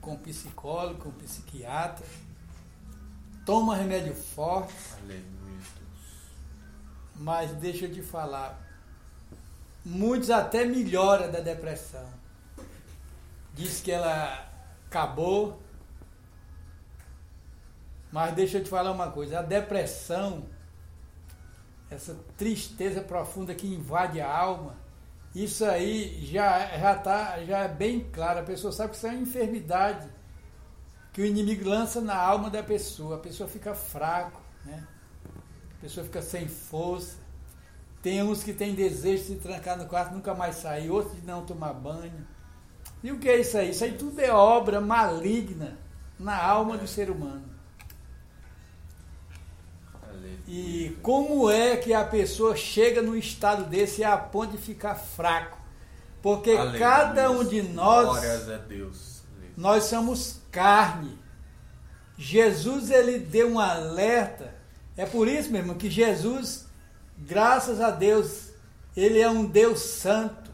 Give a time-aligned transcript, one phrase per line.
[0.00, 2.06] com psicólogo, com psiquiatra,
[3.44, 4.74] toma remédio forte,
[7.16, 8.58] mas deixa eu te falar,
[9.84, 12.08] muitos até melhoram da depressão.
[13.54, 14.48] Diz que ela
[14.86, 15.60] acabou,
[18.10, 20.44] mas deixa eu te falar uma coisa, a depressão,
[21.90, 24.76] essa tristeza profunda que invade a alma,
[25.34, 29.10] isso aí já, já, tá, já é bem claro, a pessoa sabe que isso é
[29.10, 30.08] uma enfermidade
[31.12, 34.86] que o inimigo lança na alma da pessoa, a pessoa fica fraco, né?
[35.78, 37.16] a pessoa fica sem força.
[38.02, 41.26] Tem uns que têm desejo de se trancar no quarto nunca mais sair, outros de
[41.26, 42.26] não tomar banho.
[43.02, 43.70] E o que é isso aí?
[43.70, 45.76] Isso aí tudo é obra maligna
[46.18, 47.49] na alma do ser humano.
[50.52, 55.56] E como é que a pessoa chega num estado desse a ponto de ficar fraco?
[56.20, 56.78] Porque Aleluia.
[56.80, 58.20] cada um de nós,
[59.56, 61.16] nós somos carne.
[62.18, 64.52] Jesus ele deu um alerta.
[64.96, 66.66] É por isso, meu irmão, que Jesus,
[67.16, 68.48] graças a Deus,
[68.96, 70.50] ele é um Deus santo.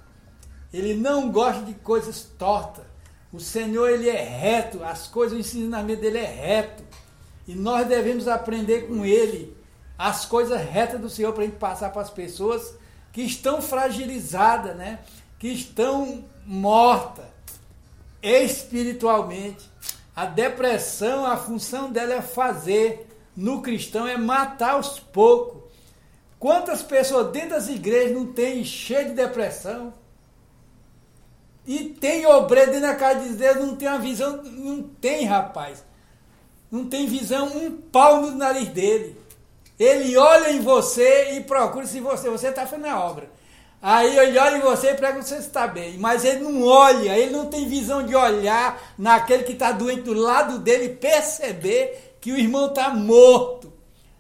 [0.75, 2.85] Ele não gosta de coisas tortas.
[3.33, 6.85] O Senhor ele é reto, as coisas, o ensinamento dele é reto.
[7.49, 9.56] E nós devemos aprender com ele
[9.99, 12.75] as coisas retas do Senhor para a gente passar para as pessoas
[13.13, 15.01] que estão fragilizadas, né?
[15.39, 17.25] que estão mortas
[18.23, 19.71] espiritualmente.
[20.15, 25.63] A depressão, a função dela é fazer no cristão, é matar aos poucos.
[26.39, 29.93] Quantas pessoas dentro das igrejas não tem cheio de depressão?
[31.67, 35.85] E tem obreiro dentro da casa de Deus, não tem uma visão, não tem, rapaz.
[36.71, 39.19] Não tem visão, um pau no nariz dele.
[39.79, 43.31] Ele olha em você e procura se você você está fazendo a obra.
[43.81, 45.99] Aí ele olha em você e pergunta se você está bem.
[45.99, 50.15] Mas ele não olha, ele não tem visão de olhar naquele que está doente do
[50.15, 53.73] lado dele e perceber que o irmão está morto.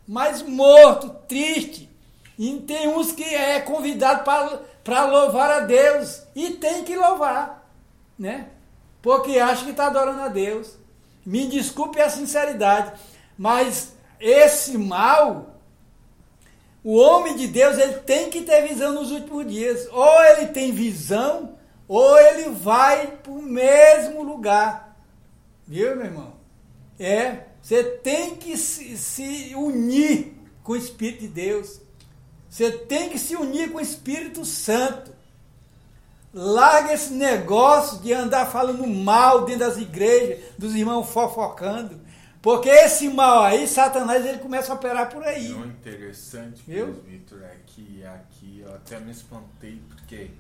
[0.07, 1.91] Mas morto, triste.
[2.39, 4.23] E tem uns que é convidado
[4.85, 6.23] para louvar a Deus.
[6.35, 7.67] E tem que louvar.
[8.19, 8.49] Né?
[9.03, 10.75] Porque acha que está adorando a Deus.
[11.25, 12.93] Me desculpe a sinceridade.
[13.37, 15.61] Mas esse mal,
[16.83, 19.89] o homem de Deus, ele tem que ter visão nos últimos dias.
[19.91, 21.57] Ou ele tem visão,
[21.89, 24.97] ou ele vai para o mesmo lugar.
[25.67, 26.33] Viu, meu irmão?
[26.99, 31.81] É, você tem que se, se unir com o Espírito de Deus.
[32.49, 35.13] Você tem que se unir com o Espírito Santo.
[36.33, 42.01] Larga esse negócio de andar falando mal dentro das igrejas, dos irmãos fofocando.
[42.47, 45.53] Porque esse mal aí, Satanás, ele começa a operar por aí.
[45.53, 46.93] O interessante, Viu?
[46.93, 50.31] Vitor, é que aqui eu até me espantei porque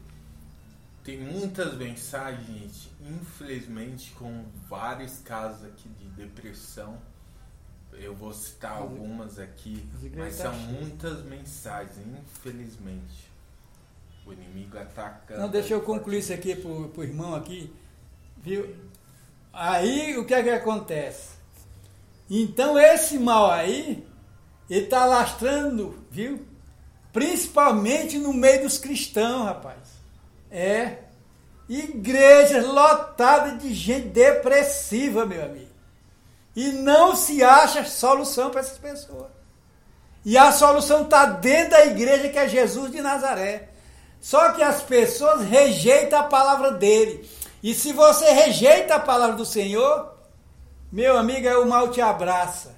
[1.02, 6.96] tem muitas mensagens, infelizmente, com vários casos aqui de depressão.
[7.92, 9.84] Eu vou citar algumas aqui,
[10.16, 13.28] mas são muitas mensagens, infelizmente.
[14.24, 15.40] O inimigo atacando.
[15.40, 17.74] Não, deixa eu concluir isso aqui pro, pro irmão aqui.
[18.36, 18.76] Viu?
[19.52, 21.35] Aí o que é que acontece?
[22.28, 24.06] Então esse mal aí,
[24.68, 26.44] ele está lastrando, viu?
[27.12, 29.78] Principalmente no meio dos cristãos, rapaz.
[30.50, 30.98] É.
[31.68, 35.70] Igrejas lotadas de gente depressiva, meu amigo.
[36.54, 39.26] E não se acha solução para essas pessoas.
[40.24, 43.68] E a solução está dentro da igreja que é Jesus de Nazaré.
[44.20, 47.28] Só que as pessoas rejeitam a palavra dele.
[47.62, 50.15] E se você rejeita a palavra do Senhor,
[50.96, 52.74] meu amigo, é o mal te abraça.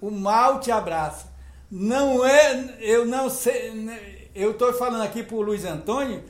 [0.00, 1.26] O mal te abraça.
[1.68, 6.22] Não é, eu não sei, eu estou falando aqui para o Luiz Antônio,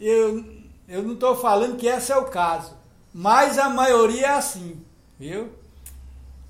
[0.00, 0.44] eu,
[0.88, 2.76] eu não estou falando que esse é o caso.
[3.14, 4.84] mas a maioria é assim,
[5.16, 5.48] viu?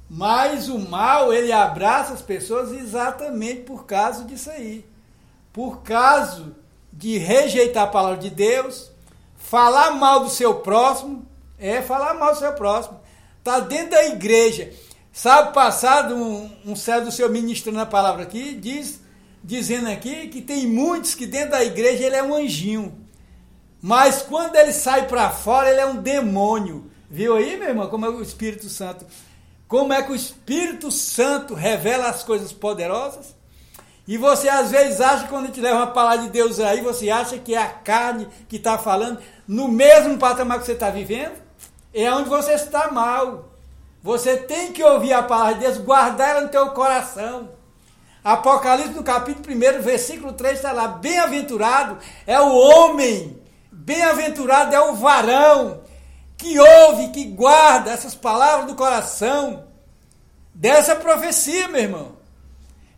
[0.08, 4.86] Mas o mal, ele abraça as pessoas exatamente por causa disso aí.
[5.52, 6.56] Por causa
[6.90, 8.90] de rejeitar a palavra de Deus,
[9.36, 11.26] falar mal do seu próximo,
[11.58, 13.06] é falar mal do seu próximo.
[13.48, 14.70] Está dentro da igreja.
[15.10, 19.00] Sabe, passado um, um do seu ministrando a palavra aqui, diz,
[19.42, 23.08] dizendo aqui que tem muitos que dentro da igreja ele é um anjinho.
[23.80, 26.90] Mas quando ele sai para fora, ele é um demônio.
[27.10, 29.06] Viu aí, meu irmão, como é o Espírito Santo?
[29.66, 33.34] Como é que o Espírito Santo revela as coisas poderosas?
[34.06, 37.08] E você às vezes acha quando a gente leva uma palavra de Deus aí, você
[37.08, 41.47] acha que é a carne que está falando, no mesmo patamar que você está vivendo,
[41.92, 43.48] é onde você está mal.
[44.02, 47.50] Você tem que ouvir a palavra de Deus, guardar ela no teu coração.
[48.22, 53.38] Apocalipse no capítulo 1, versículo 3 está lá: Bem-aventurado é o homem
[53.88, 55.80] Bem-aventurado é o varão
[56.36, 59.64] que ouve, que guarda essas palavras do coração
[60.52, 62.12] dessa profecia, meu irmão.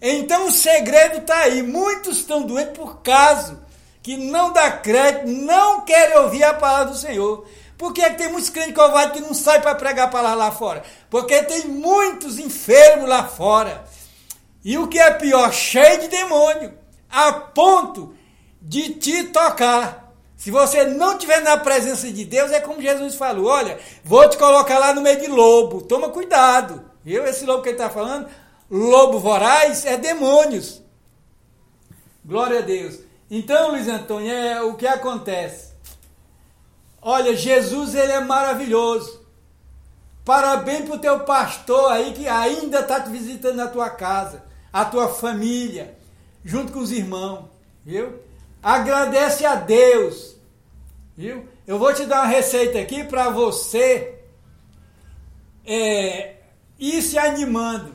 [0.03, 1.63] Então o segredo está aí.
[1.63, 3.61] Muitos estão doentes por causa
[4.03, 7.47] que não dá crédito, não querem ouvir a palavra do Senhor.
[7.81, 10.37] Por que, é que tem muitos crentes covardes que não saem para pregar a palavra
[10.37, 10.83] lá fora?
[11.09, 13.87] Porque tem muitos enfermos lá fora.
[14.63, 16.75] E o que é pior, cheio de demônio,
[17.09, 18.15] a ponto
[18.61, 20.13] de te tocar.
[20.37, 24.37] Se você não estiver na presença de Deus, é como Jesus falou: olha, vou te
[24.37, 26.85] colocar lá no meio de lobo, toma cuidado.
[27.03, 27.25] Viu?
[27.25, 28.29] Esse lobo que ele está falando,
[28.71, 30.83] lobo voraz, é demônios.
[32.23, 32.99] Glória a Deus.
[33.31, 35.70] Então, Luiz Antônio, é o que acontece.
[37.03, 39.21] Olha, Jesus ele é maravilhoso.
[40.25, 44.85] Parabéns para o teu pastor aí que ainda está te visitando na tua casa, a
[44.85, 45.97] tua família,
[46.45, 47.47] junto com os irmãos,
[47.85, 48.21] viu?
[48.63, 50.37] Agradece a Deus.
[51.17, 51.49] Viu?
[51.67, 54.19] Eu vou te dar uma receita aqui para você
[55.65, 56.37] é,
[56.79, 57.93] ir se animando.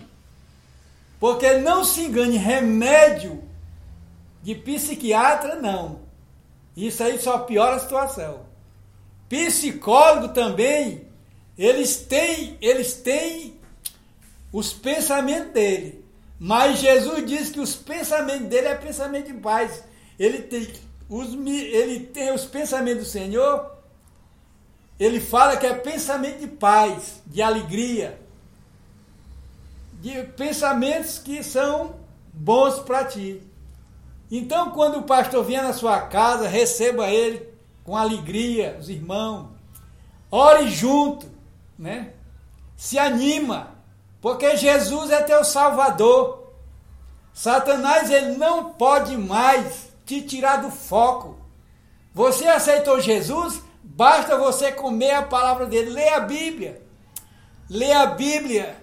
[1.20, 3.44] Porque não se engane, remédio
[4.42, 6.02] de psiquiatra não.
[6.76, 8.46] Isso aí só piora a situação.
[9.30, 11.08] Psicólogo também,
[11.58, 13.60] eles têm, eles têm
[14.52, 16.06] os pensamentos dele.
[16.40, 19.84] Mas Jesus diz que os pensamentos dele é pensamento de paz
[20.18, 20.74] ele tem
[21.10, 23.72] os, ele tem os pensamentos do Senhor,
[25.00, 28.20] ele fala que é pensamento de paz, de alegria,
[30.02, 31.96] de pensamentos que são
[32.34, 33.42] bons para ti.
[34.32, 37.48] Então, quando o pastor vier na sua casa, receba ele
[37.86, 39.50] com alegria, os irmãos.
[40.30, 41.32] Ore junto,
[41.78, 42.14] né?
[42.76, 43.76] Se anima,
[44.20, 46.52] porque Jesus é teu salvador.
[47.32, 51.38] Satanás ele não pode mais te tirar do foco.
[52.14, 53.62] Você aceitou Jesus?
[53.84, 55.92] Basta você comer a palavra dele.
[55.92, 56.82] Lê a Bíblia.
[57.70, 58.76] Lê a Bíblia.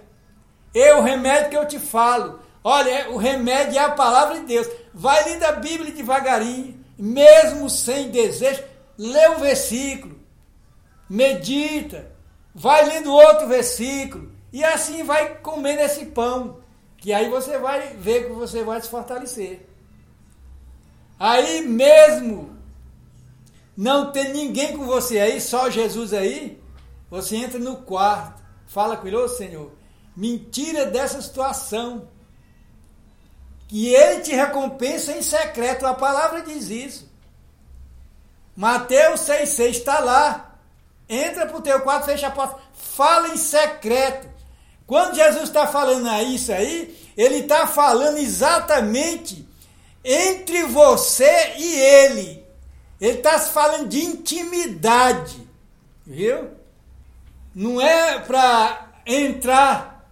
[0.73, 2.39] É o remédio que eu te falo.
[2.63, 4.67] Olha, o remédio é a palavra de Deus.
[4.93, 8.63] Vai lendo a Bíblia devagarinho, mesmo sem desejo.
[8.97, 10.19] Lê o versículo.
[11.09, 12.11] Medita.
[12.53, 14.31] Vai lendo outro versículo.
[14.51, 16.61] E assim vai comendo esse pão.
[16.97, 19.67] Que aí você vai ver que você vai se fortalecer.
[21.19, 22.57] Aí mesmo
[23.75, 26.61] não tem ninguém com você aí, só Jesus aí,
[27.09, 29.71] você entra no quarto, fala com ele, ô Senhor,
[30.15, 32.07] mentira dessa situação.
[33.67, 37.11] Que ele te recompensa em secreto, a palavra diz isso.
[38.55, 40.55] Mateus 6,6 está lá.
[41.09, 44.27] Entra para o teu quarto, fecha a porta, fala em secreto.
[44.85, 49.47] Quando Jesus está falando isso aí, ele está falando exatamente
[50.03, 52.45] entre você e ele.
[52.99, 55.47] Ele está falando de intimidade,
[56.05, 56.51] viu?
[57.53, 60.09] Não é para entrar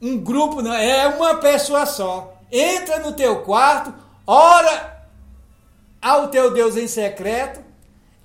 [0.00, 2.34] um grupo, não, é uma pessoa só.
[2.50, 3.94] Entra no teu quarto,
[4.26, 5.06] ora
[6.00, 7.61] ao teu Deus em secreto,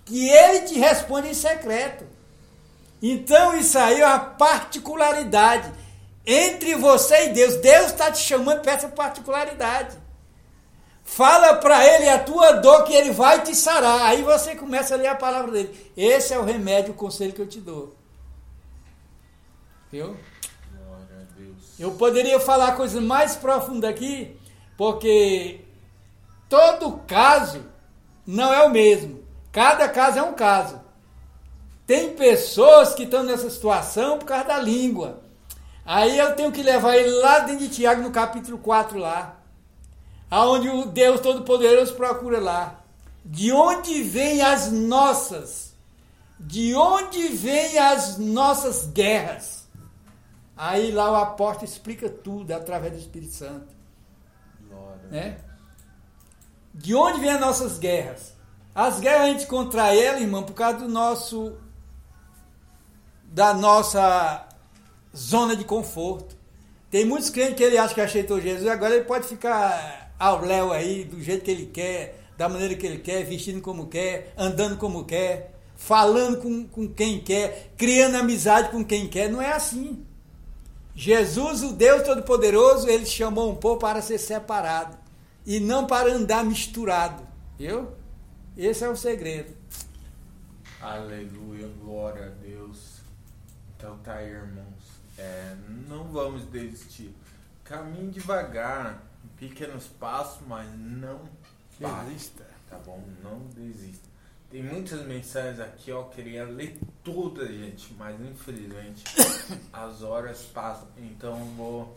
[0.07, 2.05] que ele te responde em secreto.
[3.01, 5.71] Então isso aí é uma particularidade
[6.25, 7.57] entre você e Deus.
[7.57, 9.97] Deus está te chamando para essa particularidade.
[11.03, 14.01] Fala para ele a tua dor que ele vai te sarar.
[14.03, 15.91] Aí você começa a ler a palavra dele.
[15.95, 17.95] Esse é o remédio, o conselho que eu te dou.
[19.91, 20.17] Viu?
[21.79, 24.35] Eu poderia falar coisas mais profundas aqui,
[24.75, 25.61] porque
[26.49, 27.63] todo caso
[28.25, 29.26] não é o mesmo.
[29.57, 30.79] Cada caso é um caso.
[31.87, 35.19] Tem pessoas que estão nessa situação por causa da língua.
[35.83, 39.37] Aí eu tenho que levar ele lá dentro de Tiago, no capítulo 4 lá
[40.29, 42.81] aonde o Deus Todo-Poderoso procura lá.
[43.23, 45.67] De onde vêm as nossas
[46.39, 49.67] de onde vêm as nossas guerras?
[50.55, 53.75] Aí lá o apóstolo explica tudo através do Espírito Santo.
[54.69, 55.07] Glória.
[55.09, 55.37] Né?
[56.73, 58.36] De onde vêm as nossas guerras?
[58.77, 61.55] As guerras a gente contra ela, irmão, por causa do nosso
[63.25, 64.47] da nossa
[65.15, 66.37] zona de conforto.
[66.91, 70.45] Tem muitos crentes que ele acha que aceitou Jesus e agora ele pode ficar ao
[70.45, 74.31] léu aí, do jeito que ele quer, da maneira que ele quer, vestindo como quer,
[74.37, 79.27] andando como quer, falando com, com quem quer, criando amizade com quem quer.
[79.27, 80.05] Não é assim.
[80.93, 84.95] Jesus, o Deus Todo-Poderoso, ele chamou um povo para ser separado
[85.47, 87.25] e não para andar misturado.
[87.57, 87.96] Viu?
[88.57, 89.55] Esse é o segredo.
[90.81, 93.01] Aleluia, glória a Deus.
[93.75, 94.99] Então tá aí, irmãos.
[95.15, 95.55] É,
[95.87, 97.15] não vamos desistir.
[97.63, 99.03] Caminhe devagar,
[99.37, 101.29] pequenos passos, mas não.
[101.79, 102.47] Desista.
[102.67, 103.07] Tá bom?
[103.23, 104.09] Não desista.
[104.49, 106.05] Tem muitas mensagens aqui, ó.
[106.05, 109.03] Queria ler todas, gente, mas infelizmente
[109.71, 110.87] as horas passam.
[110.97, 111.95] Então vou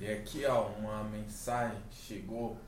[0.00, 2.58] ler aqui, ó, uma mensagem que chegou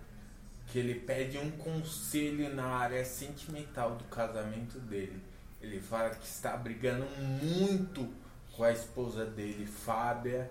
[0.69, 5.23] que ele pede um conselho na área sentimental do casamento dele.
[5.61, 7.07] Ele fala que está brigando
[7.43, 8.09] muito
[8.53, 10.51] com a esposa dele, Fábia.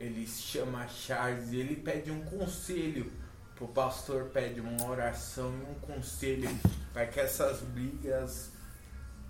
[0.00, 3.12] Ele chama Charles e ele pede um conselho.
[3.60, 6.50] O pastor pede uma oração e um conselho
[6.92, 8.50] para que essas brigas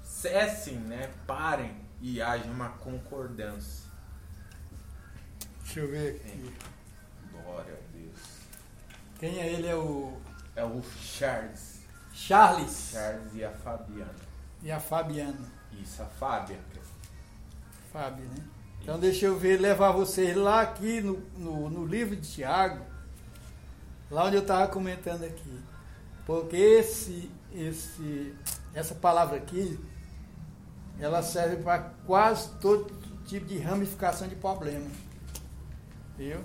[0.02, 1.12] cessem, né?
[1.26, 3.84] Parem e haja uma concordância.
[5.62, 6.54] Deixa eu ver aqui.
[7.30, 7.93] Glória a Deus.
[9.18, 9.66] Quem é ele?
[9.66, 10.12] É o
[10.56, 11.80] É o Charles.
[12.12, 14.14] Charles Charles e a Fabiana.
[14.62, 15.52] e a Fabiana.
[15.72, 16.58] Isso, a Fábia.
[17.92, 18.44] Fábio, né?
[18.80, 22.84] Então deixa eu ver, levar vocês lá aqui no, no, no livro de Tiago,
[24.10, 25.60] lá onde eu estava comentando aqui.
[26.26, 28.34] Porque esse, esse,
[28.74, 29.78] essa palavra aqui,
[30.98, 32.92] ela serve para quase todo
[33.26, 34.86] tipo de ramificação de problema.
[36.16, 36.40] Viu?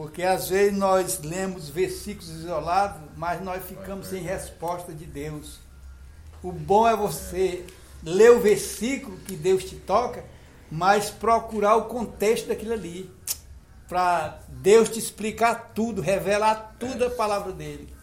[0.00, 5.60] Porque às vezes nós lemos versículos isolados, mas nós ficamos sem resposta de Deus.
[6.42, 7.66] O bom é você
[8.02, 10.24] ler o versículo que Deus te toca,
[10.72, 13.10] mas procurar o contexto daquilo ali.
[13.86, 17.94] Para Deus te explicar tudo, revelar tudo a palavra dele.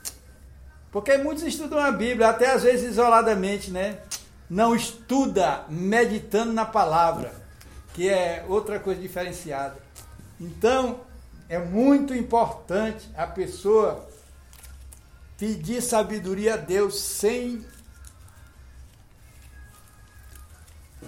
[0.92, 3.98] Porque muitos estudam a Bíblia, até às vezes isoladamente, né?
[4.48, 7.34] Não estuda meditando na palavra,
[7.96, 9.78] que é outra coisa diferenciada.
[10.40, 11.07] Então,
[11.50, 14.08] é muito importante a pessoa
[15.38, 17.66] pedir sabedoria a Deus sem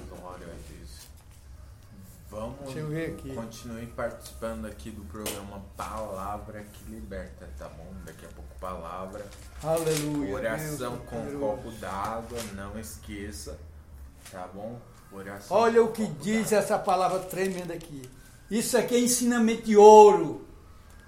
[0.08, 1.08] Glória a Deus.
[2.29, 3.34] Vamos Deixa eu ver aqui.
[3.34, 7.91] continue participando aqui do programa Palavra que Liberta, tá bom?
[8.05, 9.25] Daqui a pouco palavra.
[9.63, 10.36] Aleluia.
[10.36, 13.58] Oração Deus com um copo d'água, não esqueça,
[14.31, 14.79] tá bom?
[15.12, 18.08] Oração Olha o que diz essa palavra tremenda aqui.
[18.50, 20.46] Isso aqui é ensinamento de ouro.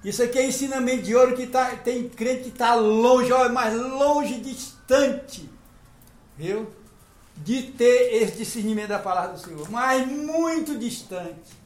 [0.03, 3.75] Isso aqui é ensinamento de ouro que tá, tem crente que está longe, olha, mais
[3.75, 5.47] longe, distante,
[6.37, 6.67] viu?
[7.37, 11.61] De ter esse discernimento da palavra do Senhor, mas muito distante.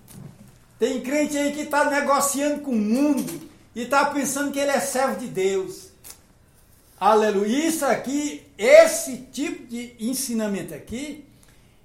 [0.77, 4.79] Tem crente aí que está negociando com o mundo e está pensando que ele é
[4.79, 5.89] servo de Deus.
[6.99, 7.67] Aleluia.
[7.67, 11.25] Isso aqui, esse tipo de ensinamento aqui,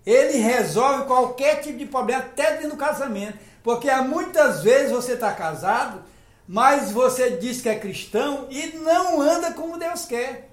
[0.04, 3.38] ele resolve qualquer tipo de problema, até dentro do casamento.
[3.62, 6.02] Porque há muitas vezes você está casado,
[6.46, 10.48] mas você diz que é cristão e não anda como Deus quer.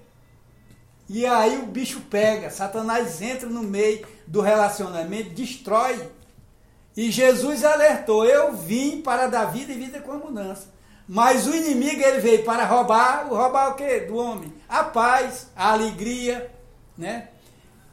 [1.08, 6.06] E aí o bicho pega, Satanás entra no meio do relacionamento, destrói.
[6.94, 10.68] E Jesus alertou: Eu vim para dar vida e vida com abundância.
[11.08, 14.00] Mas o inimigo ele veio para roubar, roubar o quê?
[14.00, 14.52] Do homem?
[14.68, 16.50] A paz, a alegria,
[16.96, 17.28] né?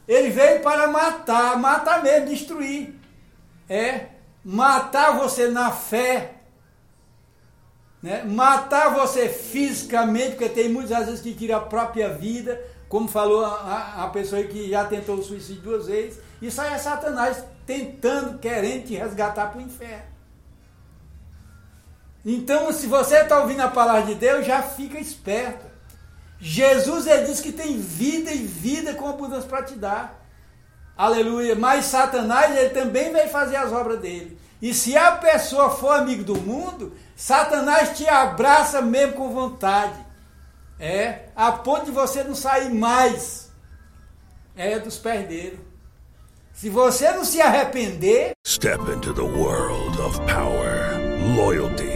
[0.06, 2.94] Ele veio para matar, matar mesmo, destruir.
[3.68, 4.08] É,
[4.48, 6.34] matar você na fé,
[8.00, 8.22] né?
[8.22, 14.04] matar você fisicamente, porque tem muitas vezes que tira a própria vida, como falou a,
[14.04, 16.20] a- pessoa que já tentou o suicídio duas vezes.
[16.40, 20.04] Isso aí é Satanás tentando, querendo te resgatar para o inferno.
[22.24, 25.66] Então, se você está ouvindo a palavra de Deus, já fica esperto.
[26.38, 30.24] Jesus ele diz que tem vida e vida com abundância para te dar.
[30.96, 31.54] Aleluia.
[31.54, 34.38] Mas Satanás ele também vai fazer as obras dele.
[34.60, 40.04] E se a pessoa for amigo do mundo, Satanás te abraça mesmo com vontade.
[40.78, 43.50] É, a ponto de você não sair mais
[44.56, 45.60] é dos pés dele.
[46.52, 50.96] Se você não se arrepender, Step into the world of power,
[51.36, 51.95] loyalty,